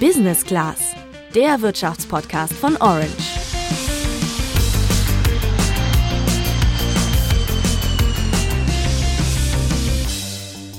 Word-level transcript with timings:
Business 0.00 0.44
Class, 0.44 0.94
der 1.34 1.62
Wirtschaftspodcast 1.62 2.52
von 2.52 2.76
Orange. 2.76 3.08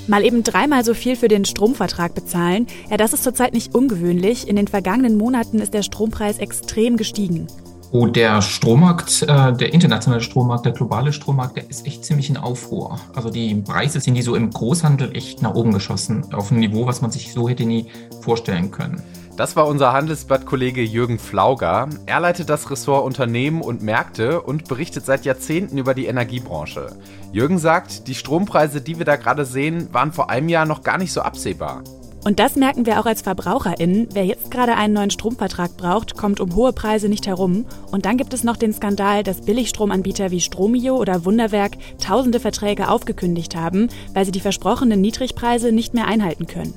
Mal 0.05 0.23
eben 0.23 0.43
dreimal 0.43 0.85
so 0.85 0.93
viel 0.93 1.15
für 1.15 1.27
den 1.27 1.45
Stromvertrag 1.45 2.13
bezahlen, 2.13 2.67
ja, 2.91 2.97
das 2.97 3.13
ist 3.13 3.23
zurzeit 3.23 3.53
nicht 3.53 3.73
ungewöhnlich. 3.73 4.47
In 4.47 4.55
den 4.55 4.67
vergangenen 4.67 5.17
Monaten 5.17 5.61
ist 5.61 5.73
der 5.73 5.81
Strompreis 5.81 6.37
extrem 6.37 6.95
gestiegen. 6.95 7.47
Oh, 7.91 8.05
der 8.05 8.41
Strommarkt, 8.41 9.23
äh, 9.23 9.53
der 9.53 9.73
internationale 9.73 10.21
Strommarkt, 10.21 10.65
der 10.65 10.73
globale 10.73 11.13
Strommarkt, 11.13 11.55
der 11.55 11.69
ist 11.69 11.87
echt 11.87 12.03
ziemlich 12.03 12.29
in 12.29 12.35
Aufruhr. 12.35 12.99
Also 13.15 13.29
die 13.29 13.55
Preise 13.55 14.01
sind 14.01 14.15
die 14.15 14.21
so 14.21 14.35
im 14.35 14.49
Großhandel 14.49 15.15
echt 15.15 15.41
nach 15.41 15.55
oben 15.55 15.71
geschossen, 15.71 16.25
auf 16.33 16.51
ein 16.51 16.59
Niveau, 16.59 16.85
was 16.85 17.01
man 17.01 17.11
sich 17.11 17.31
so 17.31 17.47
hätte 17.47 17.63
nie 17.63 17.85
vorstellen 18.19 18.71
können. 18.71 19.01
Das 19.37 19.55
war 19.55 19.67
unser 19.67 19.93
Handelsblatt-Kollege 19.93 20.81
Jürgen 20.81 21.17
Flauger. 21.17 21.87
Er 22.07 22.19
leitet 22.19 22.49
das 22.49 22.69
Ressort 22.69 23.05
Unternehmen 23.05 23.61
und 23.61 23.81
Märkte 23.81 24.41
und 24.41 24.67
berichtet 24.67 25.05
seit 25.05 25.23
Jahrzehnten 25.23 25.77
über 25.77 25.93
die 25.93 26.07
Energiebranche. 26.07 26.87
Jürgen 27.31 27.57
sagt, 27.57 28.07
die 28.09 28.15
Strompreise, 28.15 28.81
die 28.81 28.97
wir 28.97 29.05
da 29.05 29.15
gerade 29.15 29.45
sehen, 29.45 29.87
waren 29.93 30.11
vor 30.11 30.29
einem 30.29 30.49
Jahr 30.49 30.65
noch 30.65 30.81
gar 30.81 30.97
nicht 30.97 31.13
so 31.13 31.21
absehbar. 31.21 31.83
Und 32.27 32.39
das 32.39 32.57
merken 32.57 32.85
wir 32.85 32.99
auch 32.99 33.05
als 33.05 33.21
VerbraucherInnen. 33.21 34.09
Wer 34.11 34.25
jetzt 34.25 34.51
gerade 34.51 34.75
einen 34.75 34.93
neuen 34.93 35.11
Stromvertrag 35.11 35.77
braucht, 35.77 36.17
kommt 36.17 36.41
um 36.41 36.55
hohe 36.55 36.73
Preise 36.73 37.07
nicht 37.07 37.25
herum. 37.25 37.65
Und 37.89 38.05
dann 38.05 38.17
gibt 38.17 38.33
es 38.33 38.43
noch 38.43 38.57
den 38.57 38.73
Skandal, 38.73 39.23
dass 39.23 39.39
Billigstromanbieter 39.39 40.29
wie 40.29 40.41
Stromio 40.41 40.97
oder 40.97 41.23
Wunderwerk 41.23 41.77
tausende 42.03 42.41
Verträge 42.41 42.89
aufgekündigt 42.89 43.55
haben, 43.55 43.87
weil 44.13 44.25
sie 44.25 44.33
die 44.33 44.41
versprochenen 44.41 44.99
Niedrigpreise 44.99 45.71
nicht 45.71 45.93
mehr 45.93 46.05
einhalten 46.05 46.47
können. 46.47 46.73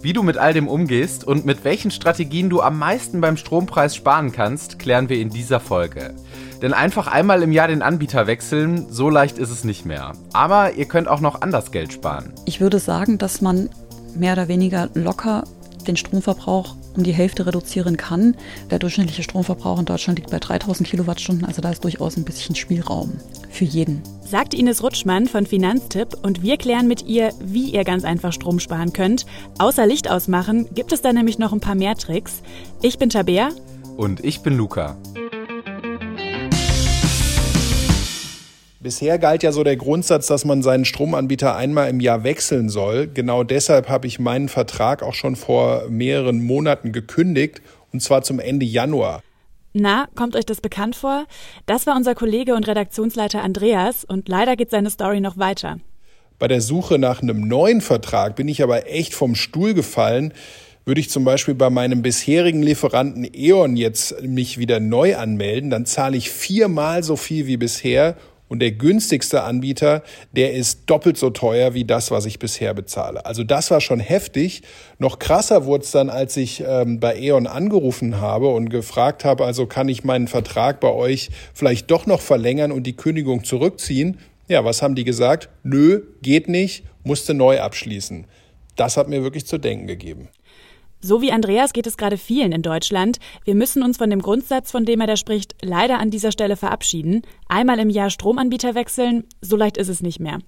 Wie 0.00 0.12
du 0.12 0.22
mit 0.22 0.38
all 0.38 0.52
dem 0.52 0.68
umgehst 0.68 1.26
und 1.26 1.44
mit 1.44 1.64
welchen 1.64 1.90
Strategien 1.90 2.48
du 2.48 2.60
am 2.60 2.78
meisten 2.78 3.20
beim 3.20 3.36
Strompreis 3.36 3.96
sparen 3.96 4.30
kannst, 4.30 4.78
klären 4.78 5.08
wir 5.08 5.18
in 5.18 5.30
dieser 5.30 5.58
Folge. 5.58 6.14
Denn 6.62 6.72
einfach 6.72 7.08
einmal 7.08 7.42
im 7.42 7.50
Jahr 7.52 7.66
den 7.66 7.82
Anbieter 7.82 8.28
wechseln, 8.28 8.86
so 8.90 9.10
leicht 9.10 9.38
ist 9.38 9.50
es 9.50 9.64
nicht 9.64 9.84
mehr. 9.86 10.12
Aber 10.32 10.74
ihr 10.74 10.84
könnt 10.84 11.08
auch 11.08 11.20
noch 11.20 11.42
anders 11.42 11.72
Geld 11.72 11.92
sparen. 11.92 12.32
Ich 12.44 12.60
würde 12.60 12.78
sagen, 12.78 13.18
dass 13.18 13.40
man 13.40 13.70
mehr 14.16 14.32
oder 14.32 14.48
weniger 14.48 14.88
locker 14.94 15.44
den 15.86 15.96
Stromverbrauch 15.96 16.76
um 16.96 17.02
die 17.02 17.12
Hälfte 17.12 17.46
reduzieren 17.46 17.96
kann. 17.96 18.36
Der 18.70 18.78
durchschnittliche 18.78 19.22
Stromverbrauch 19.22 19.78
in 19.78 19.84
Deutschland 19.84 20.18
liegt 20.18 20.30
bei 20.30 20.38
3000 20.38 20.88
Kilowattstunden, 20.88 21.44
also 21.44 21.60
da 21.60 21.70
ist 21.70 21.84
durchaus 21.84 22.16
ein 22.16 22.24
bisschen 22.24 22.54
Spielraum 22.54 23.12
für 23.50 23.64
jeden. 23.64 24.02
Sagt 24.24 24.54
Ines 24.54 24.82
Rutschmann 24.82 25.26
von 25.26 25.46
Finanztipp 25.46 26.16
und 26.22 26.42
wir 26.42 26.56
klären 26.56 26.88
mit 26.88 27.06
ihr, 27.06 27.32
wie 27.40 27.70
ihr 27.70 27.84
ganz 27.84 28.04
einfach 28.04 28.32
Strom 28.32 28.58
sparen 28.58 28.92
könnt. 28.92 29.26
Außer 29.58 29.86
Licht 29.86 30.10
ausmachen 30.10 30.68
gibt 30.74 30.92
es 30.92 31.02
da 31.02 31.12
nämlich 31.12 31.38
noch 31.38 31.52
ein 31.52 31.60
paar 31.60 31.74
mehr 31.74 31.94
Tricks. 31.94 32.42
Ich 32.82 32.98
bin 32.98 33.10
Tabea. 33.10 33.50
Und 33.96 34.24
ich 34.24 34.40
bin 34.40 34.56
Luca. 34.56 34.96
Bisher 38.84 39.18
galt 39.18 39.42
ja 39.42 39.50
so 39.50 39.64
der 39.64 39.76
Grundsatz, 39.76 40.26
dass 40.26 40.44
man 40.44 40.62
seinen 40.62 40.84
Stromanbieter 40.84 41.56
einmal 41.56 41.88
im 41.88 42.00
Jahr 42.00 42.22
wechseln 42.22 42.68
soll. 42.68 43.06
Genau 43.06 43.42
deshalb 43.42 43.88
habe 43.88 44.06
ich 44.06 44.18
meinen 44.18 44.50
Vertrag 44.50 45.02
auch 45.02 45.14
schon 45.14 45.36
vor 45.36 45.88
mehreren 45.88 46.44
Monaten 46.44 46.92
gekündigt, 46.92 47.62
und 47.94 48.00
zwar 48.00 48.20
zum 48.24 48.40
Ende 48.40 48.66
Januar. 48.66 49.22
Na, 49.72 50.06
kommt 50.14 50.36
euch 50.36 50.44
das 50.44 50.60
bekannt 50.60 50.96
vor? 50.96 51.24
Das 51.64 51.86
war 51.86 51.96
unser 51.96 52.14
Kollege 52.14 52.54
und 52.54 52.68
Redaktionsleiter 52.68 53.42
Andreas 53.42 54.04
und 54.04 54.28
leider 54.28 54.54
geht 54.54 54.70
seine 54.70 54.90
Story 54.90 55.20
noch 55.20 55.38
weiter. 55.38 55.78
Bei 56.38 56.46
der 56.46 56.60
Suche 56.60 56.98
nach 56.98 57.22
einem 57.22 57.48
neuen 57.48 57.80
Vertrag 57.80 58.36
bin 58.36 58.48
ich 58.48 58.62
aber 58.62 58.90
echt 58.90 59.14
vom 59.14 59.34
Stuhl 59.34 59.72
gefallen. 59.72 60.34
Würde 60.84 61.00
ich 61.00 61.08
zum 61.08 61.24
Beispiel 61.24 61.54
bei 61.54 61.70
meinem 61.70 62.02
bisherigen 62.02 62.62
Lieferanten 62.62 63.26
E.ON 63.32 63.78
jetzt 63.78 64.20
mich 64.20 64.58
wieder 64.58 64.78
neu 64.78 65.16
anmelden, 65.16 65.70
dann 65.70 65.86
zahle 65.86 66.18
ich 66.18 66.30
viermal 66.30 67.02
so 67.02 67.16
viel 67.16 67.46
wie 67.46 67.56
bisher 67.56 68.18
und 68.54 68.60
der 68.60 68.70
günstigste 68.70 69.42
Anbieter, 69.42 70.04
der 70.30 70.52
ist 70.52 70.82
doppelt 70.86 71.16
so 71.16 71.30
teuer 71.30 71.74
wie 71.74 71.84
das, 71.84 72.12
was 72.12 72.24
ich 72.24 72.38
bisher 72.38 72.72
bezahle. 72.72 73.26
Also 73.26 73.42
das 73.42 73.72
war 73.72 73.80
schon 73.80 73.98
heftig. 73.98 74.62
Noch 75.00 75.18
krasser 75.18 75.64
wurde 75.64 75.82
es 75.82 75.90
dann, 75.90 76.08
als 76.08 76.36
ich 76.36 76.62
ähm, 76.64 77.00
bei 77.00 77.18
E.ON 77.18 77.48
angerufen 77.48 78.20
habe 78.20 78.46
und 78.46 78.68
gefragt 78.68 79.24
habe, 79.24 79.44
also 79.44 79.66
kann 79.66 79.88
ich 79.88 80.04
meinen 80.04 80.28
Vertrag 80.28 80.78
bei 80.78 80.92
euch 80.92 81.30
vielleicht 81.52 81.90
doch 81.90 82.06
noch 82.06 82.20
verlängern 82.20 82.70
und 82.70 82.84
die 82.84 82.94
Kündigung 82.94 83.42
zurückziehen? 83.42 84.18
Ja, 84.46 84.64
was 84.64 84.82
haben 84.82 84.94
die 84.94 85.02
gesagt? 85.02 85.48
Nö, 85.64 86.02
geht 86.22 86.48
nicht, 86.48 86.84
musste 87.02 87.34
neu 87.34 87.60
abschließen. 87.60 88.24
Das 88.76 88.96
hat 88.96 89.08
mir 89.08 89.24
wirklich 89.24 89.46
zu 89.46 89.58
denken 89.58 89.88
gegeben. 89.88 90.28
So 91.04 91.20
wie 91.20 91.32
Andreas 91.32 91.74
geht 91.74 91.86
es 91.86 91.98
gerade 91.98 92.16
vielen 92.16 92.52
in 92.52 92.62
Deutschland. 92.62 93.18
Wir 93.44 93.54
müssen 93.54 93.82
uns 93.82 93.98
von 93.98 94.08
dem 94.08 94.22
Grundsatz, 94.22 94.70
von 94.70 94.86
dem 94.86 95.02
er 95.02 95.06
da 95.06 95.18
spricht, 95.18 95.54
leider 95.60 95.98
an 95.98 96.08
dieser 96.08 96.32
Stelle 96.32 96.56
verabschieden. 96.56 97.20
Einmal 97.46 97.78
im 97.78 97.90
Jahr 97.90 98.08
Stromanbieter 98.08 98.74
wechseln, 98.74 99.24
so 99.42 99.54
leicht 99.54 99.76
ist 99.76 99.90
es 99.90 100.00
nicht 100.00 100.18
mehr. 100.18 100.38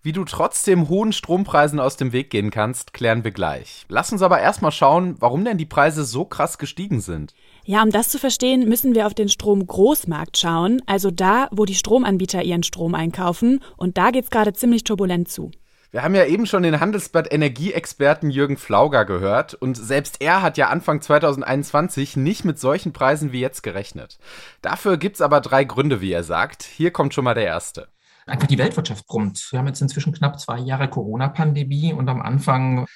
Wie 0.00 0.12
du 0.12 0.24
trotzdem 0.24 0.88
hohen 0.88 1.12
Strompreisen 1.12 1.80
aus 1.80 1.96
dem 1.96 2.12
Weg 2.12 2.30
gehen 2.30 2.52
kannst, 2.52 2.92
klären 2.92 3.24
wir 3.24 3.32
gleich. 3.32 3.84
Lass 3.88 4.12
uns 4.12 4.22
aber 4.22 4.38
erstmal 4.38 4.70
schauen, 4.70 5.16
warum 5.18 5.44
denn 5.44 5.58
die 5.58 5.66
Preise 5.66 6.04
so 6.04 6.24
krass 6.24 6.58
gestiegen 6.58 7.00
sind. 7.00 7.34
Ja, 7.64 7.82
um 7.82 7.90
das 7.90 8.10
zu 8.10 8.20
verstehen, 8.20 8.68
müssen 8.68 8.94
wir 8.94 9.08
auf 9.08 9.14
den 9.14 9.28
Stromgroßmarkt 9.28 10.38
schauen, 10.38 10.80
also 10.86 11.10
da, 11.10 11.48
wo 11.50 11.64
die 11.64 11.74
Stromanbieter 11.74 12.44
ihren 12.44 12.62
Strom 12.62 12.94
einkaufen. 12.94 13.60
Und 13.76 13.98
da 13.98 14.12
geht's 14.12 14.30
gerade 14.30 14.52
ziemlich 14.52 14.84
turbulent 14.84 15.28
zu. 15.28 15.50
Wir 15.92 16.04
haben 16.04 16.14
ja 16.14 16.24
eben 16.24 16.46
schon 16.46 16.62
den 16.62 16.78
Handelsblatt 16.78 17.32
Energieexperten 17.32 18.30
Jürgen 18.30 18.56
Flauger 18.56 19.04
gehört 19.04 19.54
und 19.54 19.76
selbst 19.76 20.20
er 20.20 20.40
hat 20.40 20.56
ja 20.56 20.68
Anfang 20.68 21.00
2021 21.00 22.16
nicht 22.16 22.44
mit 22.44 22.60
solchen 22.60 22.92
Preisen 22.92 23.32
wie 23.32 23.40
jetzt 23.40 23.62
gerechnet. 23.62 24.18
Dafür 24.62 24.98
gibt's 24.98 25.20
aber 25.20 25.40
drei 25.40 25.64
Gründe, 25.64 26.00
wie 26.00 26.12
er 26.12 26.22
sagt. 26.22 26.62
Hier 26.62 26.92
kommt 26.92 27.12
schon 27.12 27.24
mal 27.24 27.34
der 27.34 27.46
erste. 27.46 27.88
Einfach 28.24 28.46
die 28.46 28.58
Weltwirtschaft 28.58 29.04
brummt. 29.08 29.48
Wir 29.50 29.58
haben 29.58 29.66
jetzt 29.66 29.82
inzwischen 29.82 30.12
knapp 30.12 30.38
zwei 30.38 30.60
Jahre 30.60 30.88
Corona-Pandemie 30.88 31.92
und 31.92 32.08
am 32.08 32.22
Anfang 32.22 32.86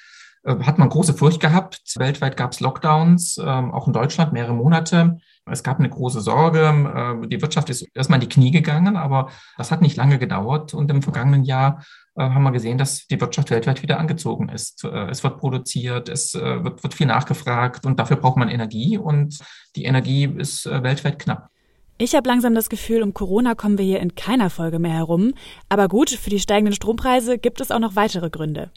äh, 0.45 0.55
hat 0.59 0.77
man 0.77 0.87
große 0.87 1.15
Furcht 1.15 1.41
gehabt. 1.41 1.81
Weltweit 1.97 2.37
gab 2.37 2.53
es 2.53 2.61
Lockdowns, 2.61 3.37
ähm, 3.43 3.73
auch 3.73 3.87
in 3.87 3.93
Deutschland 3.93 4.31
mehrere 4.31 4.53
Monate. 4.53 5.17
Es 5.49 5.63
gab 5.63 5.79
eine 5.79 5.89
große 5.89 6.21
Sorge. 6.21 7.21
Äh, 7.23 7.27
die 7.27 7.41
Wirtschaft 7.41 7.69
ist 7.69 7.87
erstmal 7.93 8.17
in 8.17 8.27
die 8.27 8.33
Knie 8.33 8.51
gegangen, 8.51 8.97
aber 8.97 9.29
das 9.57 9.71
hat 9.71 9.81
nicht 9.81 9.95
lange 9.95 10.17
gedauert. 10.17 10.73
Und 10.73 10.89
im 10.89 11.01
vergangenen 11.01 11.43
Jahr 11.43 11.83
äh, 12.15 12.23
haben 12.23 12.43
wir 12.43 12.51
gesehen, 12.51 12.77
dass 12.77 13.05
die 13.07 13.21
Wirtschaft 13.21 13.51
weltweit 13.51 13.83
wieder 13.83 13.99
angezogen 13.99 14.49
ist. 14.49 14.83
Äh, 14.83 15.09
es 15.09 15.23
wird 15.23 15.37
produziert, 15.37 16.09
es 16.09 16.33
wird, 16.33 16.83
wird 16.83 16.93
viel 16.93 17.07
nachgefragt 17.07 17.85
und 17.85 17.99
dafür 17.99 18.17
braucht 18.17 18.37
man 18.37 18.49
Energie 18.49 18.97
und 18.97 19.39
die 19.75 19.85
Energie 19.85 20.25
ist 20.37 20.65
weltweit 20.65 21.19
knapp. 21.19 21.49
Ich 21.97 22.13
habe 22.13 22.27
langsam 22.27 22.53
das 22.55 22.69
Gefühl, 22.69 23.03
um 23.03 23.13
Corona 23.13 23.55
kommen 23.55 23.77
wir 23.77 23.85
hier 23.85 24.01
in 24.01 24.15
keiner 24.15 24.49
Folge 24.49 24.79
mehr 24.79 24.93
herum. 24.93 25.33
Aber 25.69 25.87
gut, 25.87 26.09
für 26.09 26.29
die 26.29 26.39
steigenden 26.39 26.73
Strompreise 26.73 27.37
gibt 27.37 27.61
es 27.61 27.71
auch 27.71 27.79
noch 27.79 27.95
weitere 27.95 28.29
Gründe. 28.29 28.71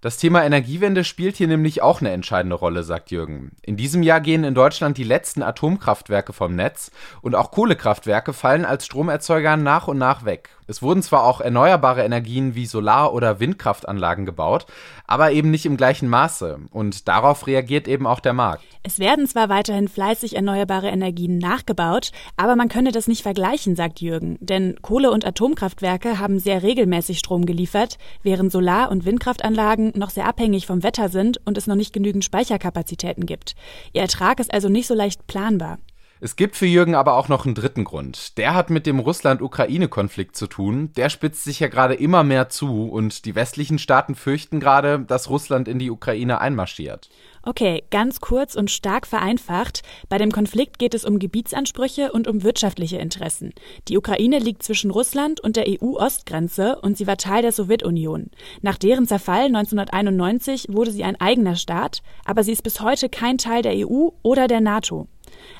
Das 0.00 0.16
Thema 0.16 0.44
Energiewende 0.44 1.02
spielt 1.02 1.36
hier 1.36 1.48
nämlich 1.48 1.82
auch 1.82 2.00
eine 2.00 2.12
entscheidende 2.12 2.54
Rolle, 2.54 2.84
sagt 2.84 3.10
Jürgen. 3.10 3.50
In 3.62 3.76
diesem 3.76 4.04
Jahr 4.04 4.20
gehen 4.20 4.44
in 4.44 4.54
Deutschland 4.54 4.96
die 4.96 5.02
letzten 5.02 5.42
Atomkraftwerke 5.42 6.32
vom 6.32 6.54
Netz 6.54 6.92
und 7.20 7.34
auch 7.34 7.50
Kohlekraftwerke 7.50 8.32
fallen 8.32 8.64
als 8.64 8.86
Stromerzeuger 8.86 9.56
nach 9.56 9.88
und 9.88 9.98
nach 9.98 10.24
weg. 10.24 10.50
Es 10.70 10.82
wurden 10.82 11.02
zwar 11.02 11.24
auch 11.24 11.40
erneuerbare 11.40 12.04
Energien 12.04 12.54
wie 12.54 12.66
Solar- 12.66 13.14
oder 13.14 13.40
Windkraftanlagen 13.40 14.26
gebaut, 14.26 14.66
aber 15.06 15.32
eben 15.32 15.50
nicht 15.50 15.64
im 15.64 15.78
gleichen 15.78 16.10
Maße. 16.10 16.58
Und 16.70 17.08
darauf 17.08 17.46
reagiert 17.46 17.88
eben 17.88 18.06
auch 18.06 18.20
der 18.20 18.34
Markt. 18.34 18.62
Es 18.82 18.98
werden 18.98 19.26
zwar 19.26 19.48
weiterhin 19.48 19.88
fleißig 19.88 20.36
erneuerbare 20.36 20.88
Energien 20.88 21.38
nachgebaut, 21.38 22.12
aber 22.36 22.54
man 22.54 22.68
könne 22.68 22.92
das 22.92 23.08
nicht 23.08 23.22
vergleichen, 23.22 23.76
sagt 23.76 24.02
Jürgen. 24.02 24.36
Denn 24.40 24.76
Kohle- 24.82 25.10
und 25.10 25.26
Atomkraftwerke 25.26 26.18
haben 26.18 26.38
sehr 26.38 26.62
regelmäßig 26.62 27.18
Strom 27.18 27.46
geliefert, 27.46 27.96
während 28.22 28.52
Solar- 28.52 28.90
und 28.90 29.06
Windkraftanlagen 29.06 29.92
noch 29.96 30.10
sehr 30.10 30.26
abhängig 30.26 30.66
vom 30.66 30.82
Wetter 30.82 31.08
sind 31.08 31.40
und 31.46 31.56
es 31.56 31.66
noch 31.66 31.76
nicht 31.76 31.94
genügend 31.94 32.26
Speicherkapazitäten 32.26 33.24
gibt. 33.24 33.56
Ihr 33.94 34.02
Ertrag 34.02 34.38
ist 34.38 34.52
also 34.52 34.68
nicht 34.68 34.86
so 34.86 34.94
leicht 34.94 35.26
planbar. 35.26 35.78
Es 36.20 36.34
gibt 36.34 36.56
für 36.56 36.66
Jürgen 36.66 36.96
aber 36.96 37.14
auch 37.14 37.28
noch 37.28 37.46
einen 37.46 37.54
dritten 37.54 37.84
Grund. 37.84 38.38
Der 38.38 38.54
hat 38.54 38.70
mit 38.70 38.86
dem 38.86 38.98
Russland-Ukraine-Konflikt 38.98 40.34
zu 40.34 40.48
tun. 40.48 40.90
Der 40.96 41.10
spitzt 41.10 41.44
sich 41.44 41.60
ja 41.60 41.68
gerade 41.68 41.94
immer 41.94 42.24
mehr 42.24 42.48
zu 42.48 42.88
und 42.88 43.24
die 43.24 43.36
westlichen 43.36 43.78
Staaten 43.78 44.16
fürchten 44.16 44.58
gerade, 44.58 44.98
dass 44.98 45.30
Russland 45.30 45.68
in 45.68 45.78
die 45.78 45.92
Ukraine 45.92 46.40
einmarschiert. 46.40 47.08
Okay, 47.44 47.84
ganz 47.90 48.20
kurz 48.20 48.56
und 48.56 48.68
stark 48.68 49.06
vereinfacht. 49.06 49.82
Bei 50.08 50.18
dem 50.18 50.32
Konflikt 50.32 50.80
geht 50.80 50.92
es 50.92 51.04
um 51.04 51.20
Gebietsansprüche 51.20 52.10
und 52.10 52.26
um 52.26 52.42
wirtschaftliche 52.42 52.98
Interessen. 52.98 53.52
Die 53.86 53.96
Ukraine 53.96 54.40
liegt 54.40 54.64
zwischen 54.64 54.90
Russland 54.90 55.38
und 55.38 55.54
der 55.54 55.66
EU-Ostgrenze 55.68 56.80
und 56.82 56.98
sie 56.98 57.06
war 57.06 57.16
Teil 57.16 57.42
der 57.42 57.52
Sowjetunion. 57.52 58.30
Nach 58.60 58.76
deren 58.76 59.06
Zerfall 59.06 59.46
1991 59.46 60.66
wurde 60.68 60.90
sie 60.90 61.04
ein 61.04 61.20
eigener 61.20 61.54
Staat, 61.54 62.02
aber 62.24 62.42
sie 62.42 62.52
ist 62.52 62.62
bis 62.62 62.80
heute 62.80 63.08
kein 63.08 63.38
Teil 63.38 63.62
der 63.62 63.74
EU 63.76 64.08
oder 64.22 64.48
der 64.48 64.60
NATO. 64.60 65.06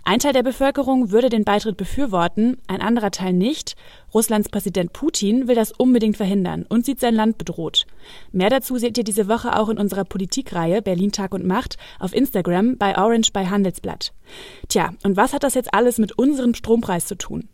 Ein 0.05 0.21
Teil 0.21 0.33
der 0.33 0.43
Bevölkerung 0.43 1.11
würde 1.11 1.29
den 1.29 1.45
Beitritt 1.45 1.77
befürworten, 1.77 2.57
ein 2.67 2.81
anderer 2.81 3.11
Teil 3.11 3.33
nicht. 3.33 3.75
Russlands 4.15 4.49
Präsident 4.49 4.93
Putin 4.93 5.49
will 5.49 5.55
das 5.55 5.73
unbedingt 5.73 6.17
verhindern 6.17 6.65
und 6.69 6.87
sieht 6.87 7.01
sein 7.01 7.15
Land 7.15 7.39
bedroht. 7.39 7.87
Mehr 8.33 8.51
dazu 8.51 8.79
seht 8.79 8.97
ihr 8.97 9.05
diese 9.05 9.29
Woche 9.29 9.59
auch 9.59 9.69
in 9.69 9.79
unserer 9.79 10.05
Politikreihe 10.05 10.81
Berlin 10.81 11.13
Tag 11.13 11.35
und 11.35 11.47
Macht 11.47 11.77
auf 11.99 12.15
Instagram 12.15 12.79
bei 12.79 12.97
Orange 12.97 13.33
bei 13.33 13.47
Handelsblatt. 13.47 14.13
Tja, 14.69 14.91
und 15.05 15.17
was 15.17 15.33
hat 15.33 15.43
das 15.43 15.55
jetzt 15.55 15.75
alles 15.75 15.99
mit 15.99 16.19
unserem 16.19 16.55
Strompreis 16.55 17.07
zu 17.07 17.17
tun? 17.17 17.49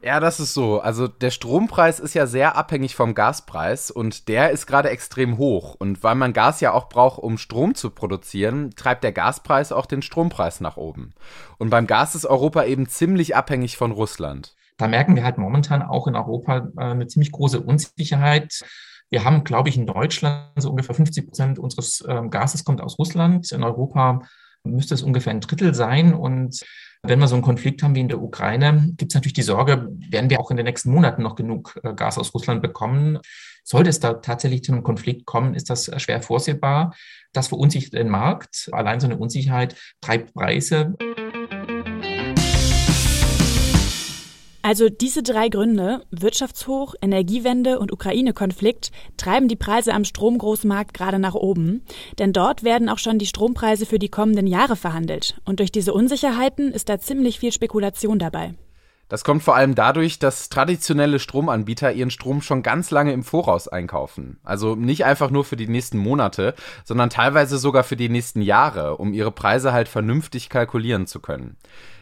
Ja, 0.00 0.20
das 0.20 0.38
ist 0.38 0.54
so. 0.54 0.80
Also 0.80 1.08
der 1.08 1.30
Strompreis 1.30 1.98
ist 1.98 2.14
ja 2.14 2.26
sehr 2.26 2.56
abhängig 2.56 2.94
vom 2.94 3.14
Gaspreis 3.14 3.90
und 3.90 4.28
der 4.28 4.50
ist 4.50 4.66
gerade 4.66 4.90
extrem 4.90 5.38
hoch. 5.38 5.74
Und 5.76 6.04
weil 6.04 6.14
man 6.14 6.32
Gas 6.32 6.60
ja 6.60 6.72
auch 6.72 6.88
braucht, 6.88 7.18
um 7.18 7.36
Strom 7.36 7.74
zu 7.74 7.90
produzieren, 7.90 8.70
treibt 8.76 9.02
der 9.02 9.12
Gaspreis 9.12 9.72
auch 9.72 9.86
den 9.86 10.02
Strompreis 10.02 10.60
nach 10.60 10.76
oben. 10.76 11.14
Und 11.58 11.70
beim 11.70 11.88
Gas 11.88 12.14
ist 12.14 12.26
Europa 12.26 12.62
eben 12.64 12.88
ziemlich 12.88 13.34
abhängig 13.34 13.76
von 13.76 13.90
Russland. 13.90 14.54
Da 14.76 14.86
merken 14.86 15.16
wir 15.16 15.24
halt 15.24 15.38
momentan 15.38 15.82
auch 15.82 16.06
in 16.06 16.14
Europa 16.14 16.68
äh, 16.76 16.80
eine 16.80 17.08
ziemlich 17.08 17.32
große 17.32 17.60
Unsicherheit. 17.60 18.64
Wir 19.10 19.24
haben, 19.24 19.42
glaube 19.42 19.68
ich, 19.68 19.76
in 19.76 19.86
Deutschland 19.86 20.50
so 20.56 20.70
ungefähr 20.70 20.94
50 20.94 21.26
Prozent 21.26 21.58
unseres 21.58 22.04
ähm, 22.08 22.30
Gases 22.30 22.64
kommt 22.64 22.80
aus 22.80 22.98
Russland. 23.00 23.50
In 23.50 23.64
Europa 23.64 24.20
müsste 24.70 24.94
es 24.94 25.02
ungefähr 25.02 25.32
ein 25.32 25.40
Drittel 25.40 25.74
sein. 25.74 26.14
Und 26.14 26.64
wenn 27.02 27.18
wir 27.18 27.28
so 27.28 27.34
einen 27.34 27.44
Konflikt 27.44 27.82
haben 27.82 27.94
wie 27.94 28.00
in 28.00 28.08
der 28.08 28.20
Ukraine, 28.20 28.92
gibt 28.96 29.12
es 29.12 29.14
natürlich 29.14 29.34
die 29.34 29.42
Sorge, 29.42 29.88
werden 30.10 30.30
wir 30.30 30.40
auch 30.40 30.50
in 30.50 30.56
den 30.56 30.66
nächsten 30.66 30.90
Monaten 30.90 31.22
noch 31.22 31.36
genug 31.36 31.78
äh, 31.82 31.94
Gas 31.94 32.18
aus 32.18 32.34
Russland 32.34 32.62
bekommen? 32.62 33.18
Sollte 33.64 33.90
es 33.90 34.00
da 34.00 34.14
tatsächlich 34.14 34.64
zu 34.64 34.72
einem 34.72 34.82
Konflikt 34.82 35.26
kommen, 35.26 35.54
ist 35.54 35.70
das 35.70 35.88
äh, 35.88 35.98
schwer 36.00 36.22
vorsehbar. 36.22 36.94
Das 37.32 37.48
verunsichert 37.48 37.92
den 37.92 38.08
Markt. 38.08 38.68
Allein 38.72 39.00
so 39.00 39.06
eine 39.06 39.18
Unsicherheit 39.18 39.76
treibt 40.00 40.34
Preise. 40.34 40.94
Also 44.68 44.90
diese 44.90 45.22
drei 45.22 45.48
Gründe, 45.48 46.02
Wirtschaftshoch, 46.10 46.94
Energiewende 47.00 47.78
und 47.78 47.90
Ukraine-Konflikt, 47.90 48.90
treiben 49.16 49.48
die 49.48 49.56
Preise 49.56 49.94
am 49.94 50.04
Stromgroßmarkt 50.04 50.92
gerade 50.92 51.18
nach 51.18 51.34
oben. 51.34 51.86
Denn 52.18 52.34
dort 52.34 52.64
werden 52.64 52.90
auch 52.90 52.98
schon 52.98 53.18
die 53.18 53.24
Strompreise 53.24 53.86
für 53.86 53.98
die 53.98 54.10
kommenden 54.10 54.46
Jahre 54.46 54.76
verhandelt. 54.76 55.40
Und 55.46 55.60
durch 55.60 55.72
diese 55.72 55.94
Unsicherheiten 55.94 56.70
ist 56.70 56.90
da 56.90 56.98
ziemlich 56.98 57.38
viel 57.38 57.50
Spekulation 57.50 58.18
dabei. 58.18 58.52
Das 59.08 59.24
kommt 59.24 59.42
vor 59.42 59.56
allem 59.56 59.74
dadurch, 59.74 60.18
dass 60.18 60.50
traditionelle 60.50 61.18
Stromanbieter 61.18 61.92
ihren 61.92 62.10
Strom 62.10 62.42
schon 62.42 62.62
ganz 62.62 62.90
lange 62.90 63.12
im 63.12 63.22
Voraus 63.22 63.66
einkaufen. 63.66 64.38
Also 64.44 64.74
nicht 64.74 65.04
einfach 65.04 65.30
nur 65.30 65.44
für 65.44 65.56
die 65.56 65.68
nächsten 65.68 65.98
Monate, 65.98 66.54
sondern 66.84 67.10
teilweise 67.10 67.58
sogar 67.58 67.84
für 67.84 67.96
die 67.96 68.10
nächsten 68.10 68.42
Jahre, 68.42 68.98
um 68.98 69.12
ihre 69.14 69.32
Preise 69.32 69.72
halt 69.72 69.88
vernünftig 69.88 70.50
kalkulieren 70.50 71.06
zu 71.06 71.20
können. 71.20 71.56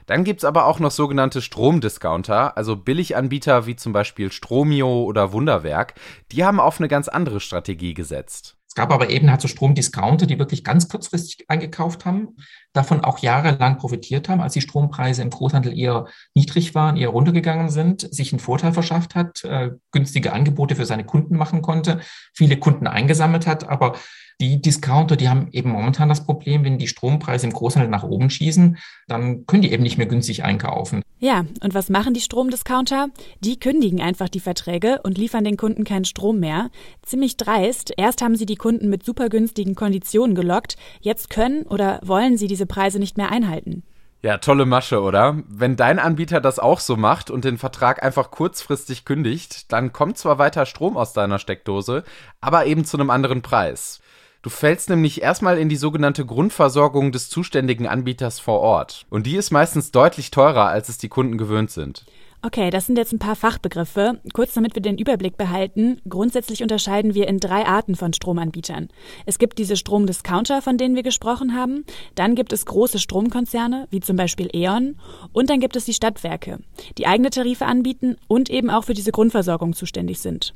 Dann 0.06 0.22
gibt's 0.22 0.44
aber 0.44 0.66
auch 0.66 0.78
noch 0.78 0.92
sogenannte 0.92 1.42
Stromdiscounter, 1.42 2.56
also 2.56 2.76
Billiganbieter 2.76 3.66
wie 3.66 3.76
zum 3.76 3.92
Beispiel 3.92 4.30
Stromio 4.30 5.02
oder 5.02 5.32
Wunderwerk. 5.32 5.94
Die 6.32 6.44
haben 6.44 6.60
auf 6.60 6.78
eine 6.78 6.88
ganz 6.88 7.08
andere 7.08 7.40
Strategie 7.40 7.94
gesetzt. 7.94 8.56
Es 8.68 8.74
gab 8.74 8.92
aber 8.92 9.10
eben 9.10 9.30
halt 9.30 9.40
so 9.40 9.48
Stromdiscounter, 9.48 10.26
die 10.26 10.38
wirklich 10.38 10.62
ganz 10.62 10.88
kurzfristig 10.88 11.48
eingekauft 11.48 12.04
haben, 12.04 12.36
davon 12.76 13.02
auch 13.02 13.18
jahrelang 13.18 13.78
profitiert 13.78 14.28
haben, 14.28 14.40
als 14.40 14.52
die 14.52 14.60
Strompreise 14.60 15.22
im 15.22 15.30
Großhandel 15.30 15.76
eher 15.76 16.06
niedrig 16.34 16.74
waren, 16.74 16.96
eher 16.96 17.08
runtergegangen 17.08 17.70
sind, 17.70 18.02
sich 18.14 18.32
einen 18.32 18.40
Vorteil 18.40 18.72
verschafft 18.72 19.14
hat, 19.14 19.44
äh, 19.44 19.70
günstige 19.92 20.32
Angebote 20.32 20.76
für 20.76 20.86
seine 20.86 21.04
Kunden 21.04 21.36
machen 21.36 21.62
konnte, 21.62 22.00
viele 22.34 22.56
Kunden 22.58 22.86
eingesammelt 22.86 23.46
hat, 23.46 23.68
aber 23.68 23.94
die 24.40 24.60
Discounter, 24.60 25.16
die 25.16 25.30
haben 25.30 25.48
eben 25.52 25.70
momentan 25.70 26.10
das 26.10 26.24
Problem, 26.26 26.62
wenn 26.62 26.76
die 26.76 26.88
Strompreise 26.88 27.46
im 27.46 27.54
Großhandel 27.54 27.90
nach 27.90 28.02
oben 28.02 28.28
schießen, 28.28 28.76
dann 29.08 29.46
können 29.46 29.62
die 29.62 29.72
eben 29.72 29.82
nicht 29.82 29.96
mehr 29.96 30.06
günstig 30.06 30.44
einkaufen. 30.44 31.02
Ja, 31.18 31.46
und 31.62 31.72
was 31.72 31.88
machen 31.88 32.12
die 32.12 32.20
Stromdiscounter? 32.20 33.08
Die 33.40 33.58
kündigen 33.58 34.02
einfach 34.02 34.28
die 34.28 34.40
Verträge 34.40 35.00
und 35.02 35.16
liefern 35.16 35.44
den 35.44 35.56
Kunden 35.56 35.84
keinen 35.84 36.04
Strom 36.04 36.40
mehr. 36.40 36.70
Ziemlich 37.02 37.38
dreist. 37.38 37.94
Erst 37.96 38.20
haben 38.20 38.36
sie 38.36 38.44
die 38.44 38.56
Kunden 38.56 38.90
mit 38.90 39.02
super 39.02 39.30
günstigen 39.30 39.74
Konditionen 39.74 40.34
gelockt, 40.34 40.76
jetzt 41.00 41.30
können 41.30 41.62
oder 41.62 42.00
wollen 42.04 42.36
sie 42.36 42.48
diese 42.48 42.65
Preise 42.68 42.98
nicht 42.98 43.16
mehr 43.16 43.30
einhalten. 43.30 43.82
Ja, 44.22 44.38
tolle 44.38 44.66
Masche, 44.66 45.02
oder? 45.02 45.42
Wenn 45.46 45.76
dein 45.76 45.98
Anbieter 45.98 46.40
das 46.40 46.58
auch 46.58 46.80
so 46.80 46.96
macht 46.96 47.30
und 47.30 47.44
den 47.44 47.58
Vertrag 47.58 48.02
einfach 48.02 48.30
kurzfristig 48.30 49.04
kündigt, 49.04 49.72
dann 49.72 49.92
kommt 49.92 50.18
zwar 50.18 50.38
weiter 50.38 50.66
Strom 50.66 50.96
aus 50.96 51.12
deiner 51.12 51.38
Steckdose, 51.38 52.02
aber 52.40 52.66
eben 52.66 52.84
zu 52.84 52.96
einem 52.96 53.10
anderen 53.10 53.42
Preis. 53.42 54.00
Du 54.42 54.50
fällst 54.50 54.90
nämlich 54.90 55.22
erstmal 55.22 55.58
in 55.58 55.68
die 55.68 55.76
sogenannte 55.76 56.24
Grundversorgung 56.24 57.12
des 57.12 57.28
zuständigen 57.28 57.86
Anbieters 57.86 58.40
vor 58.40 58.60
Ort. 58.60 59.06
Und 59.10 59.26
die 59.26 59.36
ist 59.36 59.50
meistens 59.50 59.90
deutlich 59.90 60.30
teurer, 60.30 60.66
als 60.66 60.88
es 60.88 60.98
die 60.98 61.08
Kunden 61.08 61.36
gewöhnt 61.36 61.70
sind. 61.70 62.06
Okay, 62.42 62.70
das 62.70 62.86
sind 62.86 62.96
jetzt 62.96 63.12
ein 63.12 63.18
paar 63.18 63.34
Fachbegriffe. 63.34 64.20
Kurz 64.32 64.54
damit 64.54 64.74
wir 64.74 64.82
den 64.82 64.98
Überblick 64.98 65.36
behalten. 65.36 66.00
Grundsätzlich 66.08 66.62
unterscheiden 66.62 67.14
wir 67.14 67.28
in 67.28 67.38
drei 67.38 67.66
Arten 67.66 67.96
von 67.96 68.12
Stromanbietern. 68.12 68.88
Es 69.24 69.38
gibt 69.38 69.58
diese 69.58 69.76
Stromdiscounter, 69.76 70.62
von 70.62 70.78
denen 70.78 70.94
wir 70.94 71.02
gesprochen 71.02 71.56
haben. 71.56 71.84
Dann 72.14 72.34
gibt 72.34 72.52
es 72.52 72.66
große 72.66 72.98
Stromkonzerne, 72.98 73.88
wie 73.90 74.00
zum 74.00 74.16
Beispiel 74.16 74.48
E.ON. 74.54 74.96
Und 75.32 75.50
dann 75.50 75.60
gibt 75.60 75.76
es 75.76 75.86
die 75.86 75.94
Stadtwerke, 75.94 76.58
die 76.98 77.06
eigene 77.06 77.30
Tarife 77.30 77.66
anbieten 77.66 78.16
und 78.28 78.50
eben 78.50 78.70
auch 78.70 78.84
für 78.84 78.94
diese 78.94 79.12
Grundversorgung 79.12 79.72
zuständig 79.72 80.20
sind. 80.20 80.54